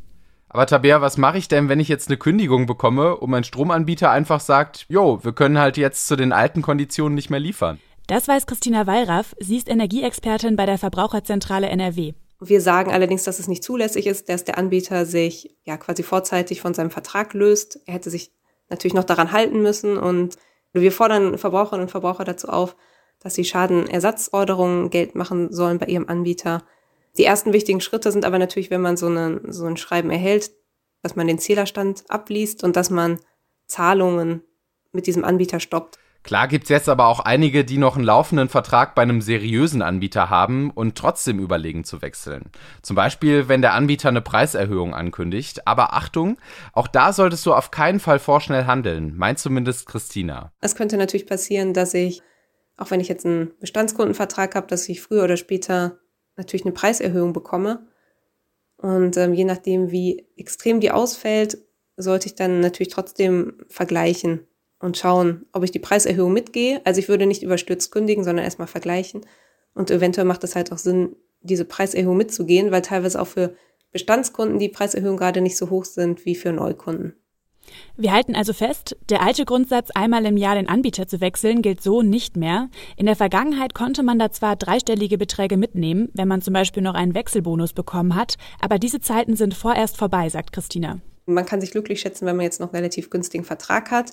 Aber 0.53 0.67
Tabea, 0.67 1.01
was 1.01 1.17
mache 1.17 1.39
ich 1.39 1.47
denn, 1.47 1.69
wenn 1.69 1.79
ich 1.79 1.87
jetzt 1.87 2.09
eine 2.09 2.17
Kündigung 2.17 2.67
bekomme 2.67 3.17
und 3.17 3.31
mein 3.31 3.45
Stromanbieter 3.45 4.11
einfach 4.11 4.41
sagt, 4.41 4.85
jo, 4.89 5.23
wir 5.23 5.33
können 5.33 5.59
halt 5.59 5.77
jetzt 5.77 6.09
zu 6.09 6.17
den 6.17 6.33
alten 6.33 6.61
Konditionen 6.61 7.15
nicht 7.15 7.31
mehr 7.31 7.39
liefern? 7.39 7.79
Das 8.11 8.27
weiß 8.27 8.47
Christina 8.47 8.89
Wallraff. 8.89 9.37
Sie 9.39 9.57
ist 9.57 9.69
Energieexpertin 9.69 10.57
bei 10.57 10.67
der 10.67 10.79
Verbraucherzentrale 10.79 11.69
NRW. 11.69 12.15
Wir 12.41 12.61
sagen 12.61 12.91
allerdings, 12.91 13.23
dass 13.23 13.39
es 13.39 13.47
nicht 13.47 13.63
zulässig 13.63 14.09
ist, 14.09 14.29
dass 14.29 14.43
der 14.43 14.59
Anbieter 14.59 15.07
sich 15.07 15.57
ja 15.63 15.77
quasi 15.77 16.03
vorzeitig 16.03 16.61
von 16.61 16.75
seinem 16.75 16.91
Vertrag 16.91 17.35
löst. 17.35 17.79
Er 17.87 17.95
hätte 17.95 18.11
sich 18.11 18.33
natürlich 18.69 18.95
noch 18.95 19.05
daran 19.05 19.31
halten 19.31 19.63
müssen 19.63 19.97
und 19.97 20.35
wir 20.73 20.91
fordern 20.91 21.39
Verbraucherinnen 21.39 21.85
und 21.85 21.91
Verbraucher 21.93 22.25
dazu 22.25 22.49
auf, 22.49 22.75
dass 23.21 23.37
sie 23.37 23.45
Schadenersatzorderungen 23.45 24.91
Geld 24.91 25.15
machen 25.15 25.53
sollen 25.53 25.79
bei 25.79 25.87
ihrem 25.87 26.09
Anbieter. 26.09 26.65
Die 27.17 27.25
ersten 27.25 27.53
wichtigen 27.53 27.81
Schritte 27.81 28.11
sind 28.11 28.25
aber 28.25 28.41
natürlich, 28.41 28.73
wenn 28.73 28.81
man 28.81 28.97
so, 28.97 29.07
eine, 29.07 29.41
so 29.53 29.67
ein 29.67 29.77
Schreiben 29.77 30.11
erhält, 30.11 30.51
dass 31.05 31.15
man 31.15 31.29
den 31.29 31.39
Zählerstand 31.39 32.03
abliest 32.09 32.65
und 32.65 32.75
dass 32.75 32.91
man 32.91 33.21
Zahlungen 33.67 34.43
mit 34.91 35.07
diesem 35.07 35.25
Anbieter 35.25 35.61
stoppt. 35.61 36.01
Klar 36.23 36.49
gibt's 36.49 36.69
jetzt 36.69 36.89
aber 36.89 37.07
auch 37.07 37.21
einige, 37.21 37.65
die 37.65 37.79
noch 37.79 37.97
einen 37.97 38.05
laufenden 38.05 38.49
Vertrag 38.49 38.95
bei 38.95 39.03
einem 39.03 39.23
seriösen 39.23 39.81
Anbieter 39.81 40.29
haben 40.29 40.71
und 40.71 40.97
trotzdem 40.97 41.39
überlegen 41.39 41.85
zu 41.85 42.03
wechseln. 42.03 42.51
Zum 42.83 42.95
Beispiel, 42.95 43.49
wenn 43.49 43.63
der 43.63 43.73
Anbieter 43.73 44.11
eine 44.11 44.21
Preiserhöhung 44.21 44.95
ankündigt. 44.95 45.67
Aber 45.67 45.95
Achtung, 45.95 46.37
auch 46.75 46.89
da 46.89 47.13
solltest 47.13 47.47
du 47.47 47.55
auf 47.55 47.71
keinen 47.71 48.01
Fall 48.01 48.19
vorschnell 48.19 48.67
handeln, 48.67 49.17
meint 49.17 49.39
zumindest 49.39 49.87
Christina. 49.87 50.53
Es 50.61 50.75
könnte 50.75 50.99
natürlich 50.99 51.27
passieren, 51.27 51.73
dass 51.73 51.95
ich, 51.95 52.23
auch 52.77 52.91
wenn 52.91 53.01
ich 53.01 53.09
jetzt 53.09 53.25
einen 53.25 53.53
Bestandskundenvertrag 53.59 54.55
habe, 54.55 54.67
dass 54.67 54.89
ich 54.89 55.01
früher 55.01 55.25
oder 55.25 55.39
später 55.39 55.99
natürlich 56.37 56.67
eine 56.67 56.75
Preiserhöhung 56.75 57.33
bekomme. 57.33 57.87
Und 58.77 59.17
ähm, 59.17 59.33
je 59.33 59.45
nachdem, 59.45 59.91
wie 59.91 60.27
extrem 60.37 60.81
die 60.81 60.91
ausfällt, 60.91 61.59
sollte 61.97 62.27
ich 62.27 62.35
dann 62.35 62.61
natürlich 62.61 62.93
trotzdem 62.93 63.59
vergleichen 63.69 64.47
und 64.81 64.97
schauen, 64.97 65.47
ob 65.53 65.63
ich 65.63 65.71
die 65.71 65.79
Preiserhöhung 65.79 66.33
mitgehe. 66.33 66.81
Also 66.85 66.99
ich 66.99 67.09
würde 67.09 67.27
nicht 67.27 67.43
überstürzt 67.43 67.93
kündigen, 67.93 68.25
sondern 68.25 68.45
erstmal 68.45 68.69
vergleichen. 68.69 69.21
Und 69.75 69.91
eventuell 69.91 70.27
macht 70.27 70.43
es 70.43 70.57
halt 70.57 70.73
auch 70.73 70.79
Sinn, 70.79 71.15
diese 71.43 71.65
Preiserhöhung 71.65 72.17
mitzugehen, 72.17 72.71
weil 72.71 72.83
teilweise 72.83 73.21
auch 73.21 73.27
für 73.27 73.55
Bestandskunden 73.93 74.59
die 74.59 74.69
Preiserhöhungen 74.69 75.19
gerade 75.19 75.41
nicht 75.41 75.57
so 75.57 75.71
hoch 75.71 75.85
sind 75.85 76.25
wie 76.25 76.35
für 76.35 76.53
Neukunden. 76.53 77.15
Wir 77.97 78.13
halten 78.13 78.35
also 78.35 78.53
fest, 78.53 78.97
der 79.11 79.23
alte 79.23 79.45
Grundsatz, 79.45 79.91
einmal 79.95 80.25
im 80.27 80.37
Jahr 80.37 80.55
den 80.55 80.69
Anbieter 80.69 81.07
zu 81.07 81.21
wechseln, 81.21 81.63
gilt 81.63 81.83
so 81.83 82.03
nicht 82.03 82.37
mehr. 82.37 82.69
In 82.97 83.07
der 83.07 83.17
Vergangenheit 83.17 83.75
konnte 83.75 84.03
man 84.03 84.19
da 84.19 84.33
zwar 84.33 84.57
dreistellige 84.57 85.19
Beträge 85.19 85.57
mitnehmen, 85.57 86.09
wenn 86.15 86.27
man 86.27 86.43
zum 86.43 86.55
Beispiel 86.55 86.83
noch 86.83 86.95
einen 86.95 87.15
Wechselbonus 87.15 87.73
bekommen 87.73 88.15
hat, 88.15 88.37
aber 88.61 88.79
diese 88.79 89.01
Zeiten 89.01 89.37
sind 89.37 89.55
vorerst 89.55 89.97
vorbei, 89.97 90.29
sagt 90.29 90.53
Christina. 90.53 91.01
Man 91.27 91.47
kann 91.47 91.61
sich 91.61 91.71
glücklich 91.71 92.01
schätzen, 92.01 92.27
wenn 92.27 92.37
man 92.37 92.45
jetzt 92.45 92.61
noch 92.61 92.69
einen 92.69 92.77
relativ 92.77 93.11
günstigen 93.11 93.45
Vertrag 93.45 93.91
hat. 93.91 94.13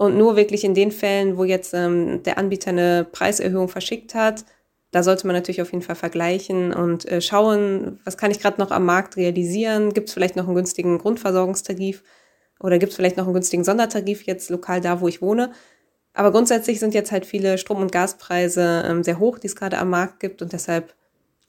Und 0.00 0.16
nur 0.16 0.34
wirklich 0.34 0.64
in 0.64 0.72
den 0.72 0.92
Fällen, 0.92 1.36
wo 1.36 1.44
jetzt 1.44 1.74
ähm, 1.74 2.22
der 2.22 2.38
Anbieter 2.38 2.70
eine 2.70 3.04
Preiserhöhung 3.04 3.68
verschickt 3.68 4.14
hat, 4.14 4.46
da 4.92 5.02
sollte 5.02 5.26
man 5.26 5.36
natürlich 5.36 5.60
auf 5.60 5.72
jeden 5.72 5.82
Fall 5.82 5.94
vergleichen 5.94 6.72
und 6.72 7.06
äh, 7.06 7.20
schauen, 7.20 8.00
was 8.06 8.16
kann 8.16 8.30
ich 8.30 8.40
gerade 8.40 8.58
noch 8.58 8.70
am 8.70 8.86
Markt 8.86 9.18
realisieren? 9.18 9.92
Gibt 9.92 10.08
es 10.08 10.14
vielleicht 10.14 10.36
noch 10.36 10.46
einen 10.46 10.54
günstigen 10.54 10.96
Grundversorgungstarif? 10.96 12.02
Oder 12.60 12.78
gibt 12.78 12.92
es 12.92 12.96
vielleicht 12.96 13.18
noch 13.18 13.26
einen 13.26 13.34
günstigen 13.34 13.62
Sondertarif 13.62 14.22
jetzt 14.22 14.48
lokal 14.48 14.80
da, 14.80 15.02
wo 15.02 15.08
ich 15.08 15.20
wohne? 15.20 15.52
Aber 16.14 16.32
grundsätzlich 16.32 16.80
sind 16.80 16.94
jetzt 16.94 17.12
halt 17.12 17.26
viele 17.26 17.58
Strom- 17.58 17.82
und 17.82 17.92
Gaspreise 17.92 18.84
ähm, 18.86 19.04
sehr 19.04 19.18
hoch, 19.18 19.38
die 19.38 19.48
es 19.48 19.54
gerade 19.54 19.76
am 19.76 19.90
Markt 19.90 20.18
gibt. 20.18 20.40
Und 20.40 20.54
deshalb 20.54 20.94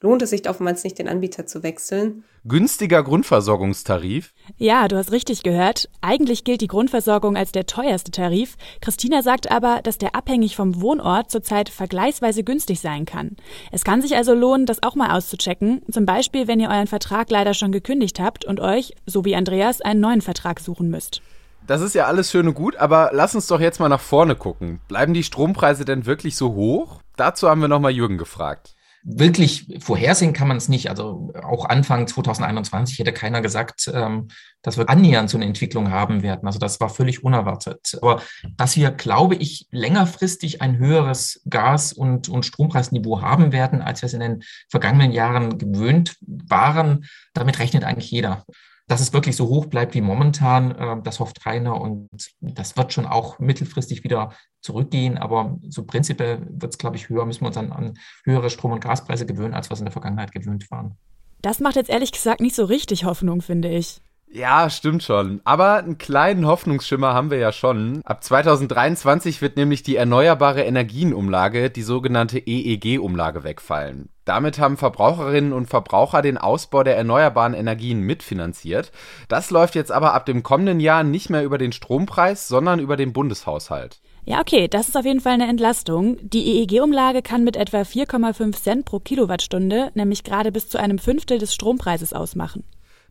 lohnt 0.02 0.20
es 0.22 0.30
sich 0.30 0.48
oftmals 0.48 0.84
nicht, 0.84 0.98
den 0.98 1.08
Anbieter 1.08 1.46
zu 1.46 1.62
wechseln. 1.62 2.24
Günstiger 2.44 3.02
Grundversorgungstarif? 3.02 4.34
Ja, 4.58 4.88
du 4.88 4.96
hast 4.96 5.12
richtig 5.12 5.42
gehört. 5.42 5.88
Eigentlich 6.00 6.44
gilt 6.44 6.60
die 6.60 6.66
Grundversorgung 6.66 7.36
als 7.36 7.52
der 7.52 7.66
teuerste 7.66 8.10
Tarif. 8.10 8.56
Christina 8.80 9.22
sagt 9.22 9.50
aber, 9.50 9.80
dass 9.82 9.98
der 9.98 10.16
abhängig 10.16 10.56
vom 10.56 10.80
Wohnort 10.80 11.30
zurzeit 11.30 11.68
vergleichsweise 11.68 12.42
günstig 12.42 12.80
sein 12.80 13.04
kann. 13.04 13.36
Es 13.70 13.84
kann 13.84 14.02
sich 14.02 14.16
also 14.16 14.34
lohnen, 14.34 14.66
das 14.66 14.82
auch 14.82 14.96
mal 14.96 15.16
auszuchecken. 15.16 15.82
Zum 15.90 16.04
Beispiel, 16.04 16.48
wenn 16.48 16.60
ihr 16.60 16.68
euren 16.68 16.88
Vertrag 16.88 17.30
leider 17.30 17.54
schon 17.54 17.70
gekündigt 17.70 18.18
habt 18.18 18.44
und 18.44 18.58
euch, 18.58 18.94
so 19.06 19.24
wie 19.24 19.36
Andreas, 19.36 19.80
einen 19.80 20.00
neuen 20.00 20.20
Vertrag 20.20 20.58
suchen 20.58 20.90
müsst. 20.90 21.22
Das 21.68 21.80
ist 21.80 21.94
ja 21.94 22.06
alles 22.06 22.32
schön 22.32 22.48
und 22.48 22.54
gut, 22.54 22.74
aber 22.74 23.10
lass 23.12 23.36
uns 23.36 23.46
doch 23.46 23.60
jetzt 23.60 23.78
mal 23.78 23.88
nach 23.88 24.00
vorne 24.00 24.34
gucken. 24.34 24.80
Bleiben 24.88 25.14
die 25.14 25.22
Strompreise 25.22 25.84
denn 25.84 26.06
wirklich 26.06 26.36
so 26.36 26.54
hoch? 26.54 27.00
Dazu 27.16 27.48
haben 27.48 27.60
wir 27.60 27.68
nochmal 27.68 27.92
Jürgen 27.92 28.18
gefragt 28.18 28.74
wirklich 29.04 29.66
vorhersehen 29.80 30.32
kann 30.32 30.48
man 30.48 30.56
es 30.56 30.68
nicht. 30.68 30.88
Also 30.88 31.32
auch 31.42 31.64
Anfang 31.64 32.06
2021 32.06 32.98
hätte 32.98 33.12
keiner 33.12 33.40
gesagt, 33.40 33.90
ähm, 33.92 34.28
dass 34.62 34.78
wir 34.78 34.88
annähernd 34.88 35.28
so 35.28 35.36
eine 35.36 35.46
Entwicklung 35.46 35.90
haben 35.90 36.22
werden. 36.22 36.46
Also 36.46 36.58
das 36.58 36.80
war 36.80 36.88
völlig 36.88 37.24
unerwartet. 37.24 37.98
Aber 38.00 38.22
dass 38.56 38.76
wir, 38.76 38.90
glaube 38.92 39.34
ich, 39.34 39.66
längerfristig 39.70 40.62
ein 40.62 40.78
höheres 40.78 41.42
Gas- 41.48 41.92
und, 41.92 42.28
und 42.28 42.46
Strompreisniveau 42.46 43.20
haben 43.20 43.52
werden, 43.52 43.82
als 43.82 44.02
wir 44.02 44.06
es 44.06 44.14
in 44.14 44.20
den 44.20 44.42
vergangenen 44.68 45.12
Jahren 45.12 45.58
gewöhnt 45.58 46.16
waren, 46.20 47.06
damit 47.34 47.58
rechnet 47.58 47.84
eigentlich 47.84 48.10
jeder 48.10 48.44
dass 48.88 49.00
es 49.00 49.12
wirklich 49.12 49.36
so 49.36 49.48
hoch 49.48 49.66
bleibt 49.66 49.94
wie 49.94 50.00
momentan, 50.00 50.72
äh, 50.72 51.02
das 51.02 51.20
hofft 51.20 51.42
keiner 51.42 51.80
und 51.80 52.08
das 52.40 52.76
wird 52.76 52.92
schon 52.92 53.06
auch 53.06 53.38
mittelfristig 53.38 54.04
wieder 54.04 54.32
zurückgehen, 54.60 55.18
aber 55.18 55.58
so 55.68 55.84
prinzipiell 55.84 56.46
wird 56.48 56.72
es, 56.72 56.78
glaube 56.78 56.96
ich, 56.96 57.08
höher, 57.08 57.26
müssen 57.26 57.42
wir 57.42 57.48
uns 57.48 57.56
dann 57.56 57.72
an 57.72 57.94
höhere 58.24 58.50
Strom- 58.50 58.72
und 58.72 58.80
Gaspreise 58.80 59.26
gewöhnen, 59.26 59.54
als 59.54 59.70
wir 59.70 59.74
es 59.74 59.80
in 59.80 59.86
der 59.86 59.92
Vergangenheit 59.92 60.32
gewöhnt 60.32 60.70
waren. 60.70 60.96
Das 61.40 61.58
macht 61.58 61.76
jetzt 61.76 61.90
ehrlich 61.90 62.12
gesagt 62.12 62.40
nicht 62.40 62.54
so 62.54 62.64
richtig 62.64 63.04
Hoffnung, 63.04 63.42
finde 63.42 63.68
ich. 63.68 64.00
Ja, 64.34 64.70
stimmt 64.70 65.02
schon. 65.02 65.42
Aber 65.44 65.76
einen 65.76 65.98
kleinen 65.98 66.46
Hoffnungsschimmer 66.46 67.12
haben 67.12 67.30
wir 67.30 67.36
ja 67.36 67.52
schon. 67.52 68.00
Ab 68.02 68.24
2023 68.24 69.42
wird 69.42 69.58
nämlich 69.58 69.82
die 69.82 69.96
Erneuerbare 69.96 70.62
Energienumlage, 70.62 71.68
die 71.68 71.82
sogenannte 71.82 72.38
EEG-Umlage, 72.38 73.44
wegfallen. 73.44 74.08
Damit 74.24 74.58
haben 74.58 74.78
Verbraucherinnen 74.78 75.52
und 75.52 75.68
Verbraucher 75.68 76.22
den 76.22 76.38
Ausbau 76.38 76.82
der 76.82 76.96
erneuerbaren 76.96 77.52
Energien 77.52 78.00
mitfinanziert. 78.00 78.90
Das 79.28 79.50
läuft 79.50 79.74
jetzt 79.74 79.92
aber 79.92 80.14
ab 80.14 80.24
dem 80.24 80.42
kommenden 80.42 80.80
Jahr 80.80 81.02
nicht 81.02 81.28
mehr 81.28 81.44
über 81.44 81.58
den 81.58 81.72
Strompreis, 81.72 82.48
sondern 82.48 82.80
über 82.80 82.96
den 82.96 83.12
Bundeshaushalt. 83.12 84.00
Ja, 84.24 84.40
okay, 84.40 84.66
das 84.66 84.88
ist 84.88 84.96
auf 84.96 85.04
jeden 85.04 85.20
Fall 85.20 85.32
eine 85.32 85.48
Entlastung. 85.48 86.16
Die 86.22 86.62
EEG-Umlage 86.62 87.20
kann 87.20 87.44
mit 87.44 87.56
etwa 87.56 87.82
4,5 87.82 88.62
Cent 88.62 88.84
pro 88.86 88.98
Kilowattstunde 88.98 89.90
nämlich 89.94 90.24
gerade 90.24 90.52
bis 90.52 90.68
zu 90.68 90.78
einem 90.78 90.98
Fünftel 90.98 91.38
des 91.38 91.52
Strompreises 91.52 92.14
ausmachen. 92.14 92.64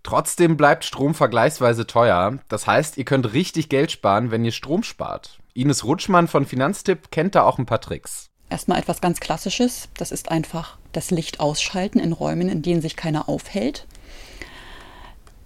Trotzdem 0.03 0.57
bleibt 0.57 0.83
Strom 0.83 1.13
vergleichsweise 1.13 1.85
teuer. 1.85 2.39
Das 2.47 2.67
heißt, 2.67 2.97
ihr 2.97 3.05
könnt 3.05 3.33
richtig 3.33 3.69
Geld 3.69 3.91
sparen, 3.91 4.31
wenn 4.31 4.43
ihr 4.43 4.51
Strom 4.51 4.83
spart. 4.83 5.39
Ines 5.53 5.83
Rutschmann 5.83 6.27
von 6.27 6.45
Finanztipp 6.45 7.11
kennt 7.11 7.35
da 7.35 7.43
auch 7.43 7.59
ein 7.59 7.65
paar 7.65 7.81
Tricks. 7.81 8.29
Erstmal 8.49 8.79
etwas 8.79 9.01
ganz 9.01 9.19
Klassisches. 9.19 9.89
Das 9.97 10.11
ist 10.11 10.29
einfach 10.29 10.77
das 10.91 11.11
Licht 11.11 11.39
ausschalten 11.39 11.99
in 11.99 12.13
Räumen, 12.13 12.49
in 12.49 12.61
denen 12.61 12.81
sich 12.81 12.95
keiner 12.95 13.29
aufhält. 13.29 13.85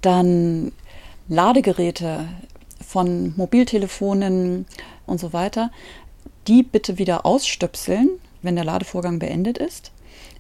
Dann 0.02 0.72
Ladegeräte 1.28 2.28
von 2.86 3.34
Mobiltelefonen 3.36 4.66
und 5.06 5.20
so 5.20 5.34
weiter. 5.34 5.72
Die 6.48 6.64
bitte 6.64 6.98
wieder 6.98 7.26
ausstöpseln, 7.26 8.10
wenn 8.42 8.56
der 8.56 8.66
Ladevorgang 8.66 9.20
beendet 9.20 9.58
ist. 9.58 9.92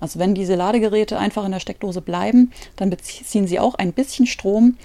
Also 0.05 0.19
wenn 0.19 0.35
diese 0.35 0.53
Ladegeräte 0.53 1.17
einfach 1.17 1.45
in 1.45 1.51
der 1.51 1.59
Steckdose 1.59 2.00
bleiben, 2.00 2.51
dann 2.75 2.91
beziehen 2.91 3.47
sie 3.47 3.59
auch 3.59 3.74
ein 3.74 3.91
bisschen 3.91 4.27
Strom. 4.27 4.77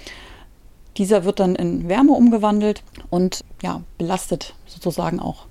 Dieser 0.97 1.25
wird 1.25 1.39
dann 1.39 1.55
in 1.55 1.87
Wärme 1.87 2.13
umgewandelt 2.13 2.81
und 3.11 3.43
ja, 3.61 3.83
belastet 3.99 4.55
sozusagen 4.65 5.19
auch 5.19 5.45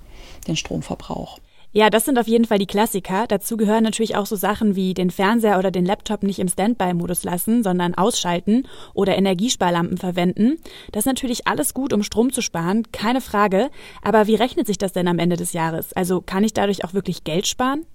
den 0.45 0.57
Stromverbrauch. 0.57 1.39
Ja, 1.71 1.89
das 1.89 2.03
sind 2.03 2.19
auf 2.19 2.27
jeden 2.27 2.43
Fall 2.43 2.59
die 2.59 2.65
Klassiker. 2.65 3.27
Dazu 3.29 3.55
gehören 3.55 3.85
natürlich 3.85 4.17
auch 4.17 4.25
so 4.25 4.35
Sachen 4.35 4.75
wie 4.75 4.93
den 4.93 5.09
Fernseher 5.09 5.57
oder 5.57 5.71
den 5.71 5.85
Laptop 5.85 6.21
nicht 6.23 6.39
im 6.39 6.49
Standby-Modus 6.49 7.23
lassen, 7.23 7.63
sondern 7.63 7.95
ausschalten 7.95 8.67
oder 8.93 9.17
Energiesparlampen 9.17 9.97
verwenden. 9.97 10.59
Das 10.91 11.03
ist 11.03 11.05
natürlich 11.05 11.47
alles 11.47 11.73
gut, 11.73 11.93
um 11.93 12.03
Strom 12.03 12.33
zu 12.33 12.41
sparen, 12.41 12.91
keine 12.91 13.21
Frage. 13.21 13.69
Aber 14.01 14.27
wie 14.27 14.35
rechnet 14.35 14.67
sich 14.67 14.79
das 14.79 14.91
denn 14.91 15.07
am 15.07 15.17
Ende 15.17 15.37
des 15.37 15.53
Jahres? 15.53 15.93
Also 15.93 16.19
kann 16.19 16.43
ich 16.43 16.51
dadurch 16.51 16.83
auch 16.83 16.93
wirklich 16.93 17.23
Geld 17.23 17.47
sparen? 17.47 17.85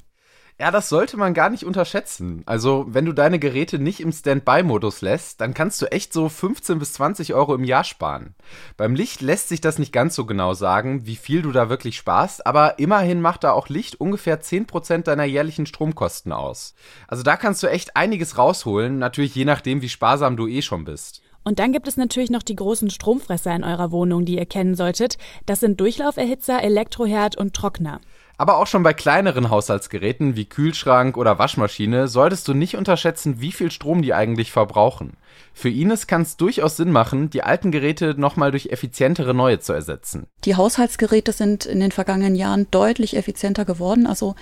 Ja, 0.58 0.70
das 0.70 0.88
sollte 0.88 1.18
man 1.18 1.34
gar 1.34 1.50
nicht 1.50 1.64
unterschätzen. 1.64 2.42
Also, 2.46 2.86
wenn 2.88 3.04
du 3.04 3.12
deine 3.12 3.38
Geräte 3.38 3.78
nicht 3.78 4.00
im 4.00 4.10
Standby-Modus 4.10 5.02
lässt, 5.02 5.42
dann 5.42 5.52
kannst 5.52 5.82
du 5.82 5.92
echt 5.92 6.14
so 6.14 6.30
15 6.30 6.78
bis 6.78 6.94
20 6.94 7.34
Euro 7.34 7.54
im 7.54 7.64
Jahr 7.64 7.84
sparen. 7.84 8.34
Beim 8.78 8.94
Licht 8.94 9.20
lässt 9.20 9.50
sich 9.50 9.60
das 9.60 9.78
nicht 9.78 9.92
ganz 9.92 10.14
so 10.14 10.24
genau 10.24 10.54
sagen, 10.54 11.04
wie 11.04 11.16
viel 11.16 11.42
du 11.42 11.52
da 11.52 11.68
wirklich 11.68 11.98
sparst, 11.98 12.46
aber 12.46 12.78
immerhin 12.78 13.20
macht 13.20 13.44
da 13.44 13.52
auch 13.52 13.68
Licht 13.68 14.00
ungefähr 14.00 14.40
10% 14.40 15.02
deiner 15.02 15.24
jährlichen 15.24 15.66
Stromkosten 15.66 16.32
aus. 16.32 16.74
Also 17.06 17.22
da 17.22 17.36
kannst 17.36 17.62
du 17.62 17.66
echt 17.66 17.94
einiges 17.94 18.38
rausholen, 18.38 18.98
natürlich 18.98 19.34
je 19.34 19.44
nachdem, 19.44 19.82
wie 19.82 19.90
sparsam 19.90 20.38
du 20.38 20.46
eh 20.46 20.62
schon 20.62 20.84
bist. 20.84 21.20
Und 21.44 21.60
dann 21.60 21.70
gibt 21.70 21.86
es 21.86 21.96
natürlich 21.96 22.30
noch 22.30 22.42
die 22.42 22.56
großen 22.56 22.90
Stromfresser 22.90 23.54
in 23.54 23.62
eurer 23.62 23.92
Wohnung, 23.92 24.24
die 24.24 24.36
ihr 24.36 24.46
kennen 24.46 24.74
solltet. 24.74 25.16
Das 25.44 25.60
sind 25.60 25.78
Durchlauferhitzer, 25.78 26.60
Elektroherd 26.60 27.36
und 27.36 27.54
Trockner. 27.54 28.00
Aber 28.38 28.58
auch 28.58 28.66
schon 28.66 28.82
bei 28.82 28.92
kleineren 28.92 29.48
Haushaltsgeräten 29.48 30.36
wie 30.36 30.44
Kühlschrank 30.44 31.16
oder 31.16 31.38
Waschmaschine 31.38 32.06
solltest 32.06 32.46
du 32.48 32.54
nicht 32.54 32.76
unterschätzen, 32.76 33.40
wie 33.40 33.52
viel 33.52 33.70
Strom 33.70 34.02
die 34.02 34.12
eigentlich 34.12 34.52
verbrauchen. 34.52 35.14
Für 35.54 35.70
Ines 35.70 36.06
kann 36.06 36.22
es 36.22 36.36
durchaus 36.36 36.76
Sinn 36.76 36.90
machen, 36.90 37.30
die 37.30 37.42
alten 37.42 37.70
Geräte 37.70 38.14
nochmal 38.18 38.50
durch 38.50 38.66
effizientere 38.66 39.32
neue 39.32 39.58
zu 39.60 39.72
ersetzen. 39.72 40.26
Die 40.44 40.54
Haushaltsgeräte 40.54 41.32
sind 41.32 41.64
in 41.64 41.80
den 41.80 41.92
vergangenen 41.92 42.34
Jahren 42.34 42.66
deutlich 42.70 43.16
effizienter 43.16 43.64
geworden. 43.64 44.06
Also 44.06 44.34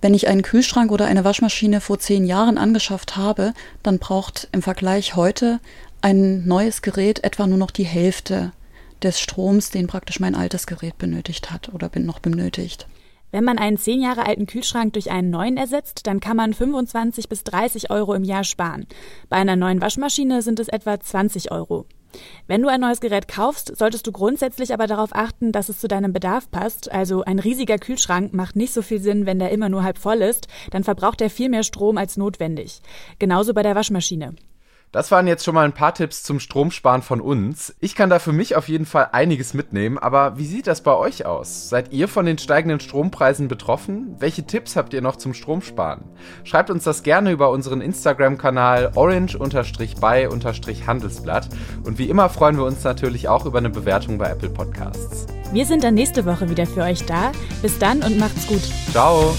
wenn 0.00 0.12
ich 0.12 0.26
einen 0.26 0.42
Kühlschrank 0.42 0.90
oder 0.90 1.06
eine 1.06 1.24
Waschmaschine 1.24 1.80
vor 1.80 2.00
zehn 2.00 2.24
Jahren 2.24 2.58
angeschafft 2.58 3.16
habe, 3.16 3.54
dann 3.84 4.00
braucht 4.00 4.48
im 4.50 4.60
Vergleich 4.60 5.14
heute 5.14 5.60
ein 6.00 6.46
neues 6.46 6.82
Gerät 6.82 7.22
etwa 7.22 7.46
nur 7.46 7.58
noch 7.58 7.70
die 7.70 7.84
Hälfte 7.84 8.52
des 9.02 9.20
Stroms, 9.20 9.70
den 9.70 9.86
praktisch 9.86 10.18
mein 10.18 10.34
altes 10.34 10.66
Gerät 10.66 10.98
benötigt 10.98 11.52
hat 11.52 11.72
oder 11.72 11.88
bin 11.88 12.06
noch 12.06 12.18
benötigt. 12.18 12.86
Wenn 13.34 13.42
man 13.42 13.58
einen 13.58 13.78
zehn 13.78 14.00
Jahre 14.00 14.26
alten 14.26 14.46
Kühlschrank 14.46 14.92
durch 14.92 15.10
einen 15.10 15.30
neuen 15.30 15.56
ersetzt, 15.56 16.06
dann 16.06 16.20
kann 16.20 16.36
man 16.36 16.54
25 16.54 17.28
bis 17.28 17.42
30 17.42 17.90
Euro 17.90 18.14
im 18.14 18.22
Jahr 18.22 18.44
sparen. 18.44 18.86
Bei 19.28 19.34
einer 19.34 19.56
neuen 19.56 19.80
Waschmaschine 19.80 20.40
sind 20.40 20.60
es 20.60 20.68
etwa 20.68 21.00
20 21.00 21.50
Euro. 21.50 21.86
Wenn 22.46 22.62
du 22.62 22.68
ein 22.68 22.80
neues 22.80 23.00
Gerät 23.00 23.26
kaufst, 23.26 23.76
solltest 23.76 24.06
du 24.06 24.12
grundsätzlich 24.12 24.72
aber 24.72 24.86
darauf 24.86 25.16
achten, 25.16 25.50
dass 25.50 25.68
es 25.68 25.80
zu 25.80 25.88
deinem 25.88 26.12
Bedarf 26.12 26.48
passt. 26.48 26.92
Also 26.92 27.24
ein 27.24 27.40
riesiger 27.40 27.78
Kühlschrank 27.78 28.32
macht 28.34 28.54
nicht 28.54 28.72
so 28.72 28.82
viel 28.82 29.00
Sinn, 29.00 29.26
wenn 29.26 29.40
der 29.40 29.50
immer 29.50 29.68
nur 29.68 29.82
halb 29.82 29.98
voll 29.98 30.22
ist, 30.22 30.46
dann 30.70 30.84
verbraucht 30.84 31.20
er 31.20 31.28
viel 31.28 31.48
mehr 31.48 31.64
Strom 31.64 31.98
als 31.98 32.16
notwendig. 32.16 32.82
Genauso 33.18 33.52
bei 33.52 33.64
der 33.64 33.74
Waschmaschine. 33.74 34.36
Das 34.94 35.10
waren 35.10 35.26
jetzt 35.26 35.44
schon 35.44 35.56
mal 35.56 35.64
ein 35.64 35.72
paar 35.72 35.92
Tipps 35.92 36.22
zum 36.22 36.38
Stromsparen 36.38 37.02
von 37.02 37.20
uns. 37.20 37.74
Ich 37.80 37.96
kann 37.96 38.10
da 38.10 38.20
für 38.20 38.30
mich 38.30 38.54
auf 38.54 38.68
jeden 38.68 38.86
Fall 38.86 39.08
einiges 39.10 39.52
mitnehmen, 39.52 39.98
aber 39.98 40.38
wie 40.38 40.46
sieht 40.46 40.68
das 40.68 40.82
bei 40.82 40.94
euch 40.94 41.26
aus? 41.26 41.68
Seid 41.68 41.92
ihr 41.92 42.06
von 42.06 42.26
den 42.26 42.38
steigenden 42.38 42.78
Strompreisen 42.78 43.48
betroffen? 43.48 44.14
Welche 44.20 44.46
Tipps 44.46 44.76
habt 44.76 44.94
ihr 44.94 45.02
noch 45.02 45.16
zum 45.16 45.34
Stromsparen? 45.34 46.04
Schreibt 46.44 46.70
uns 46.70 46.84
das 46.84 47.02
gerne 47.02 47.32
über 47.32 47.50
unseren 47.50 47.80
Instagram-Kanal 47.80 48.92
orange-by-handelsblatt 48.94 51.48
und 51.82 51.98
wie 51.98 52.08
immer 52.08 52.28
freuen 52.28 52.56
wir 52.56 52.64
uns 52.64 52.84
natürlich 52.84 53.28
auch 53.28 53.46
über 53.46 53.58
eine 53.58 53.70
Bewertung 53.70 54.16
bei 54.16 54.30
Apple 54.30 54.50
Podcasts. 54.50 55.26
Wir 55.52 55.66
sind 55.66 55.82
dann 55.82 55.94
nächste 55.94 56.24
Woche 56.24 56.48
wieder 56.48 56.66
für 56.66 56.82
euch 56.82 57.04
da. 57.04 57.32
Bis 57.62 57.80
dann 57.80 58.04
und 58.04 58.16
macht's 58.16 58.46
gut. 58.46 58.62
Ciao. 58.92 59.34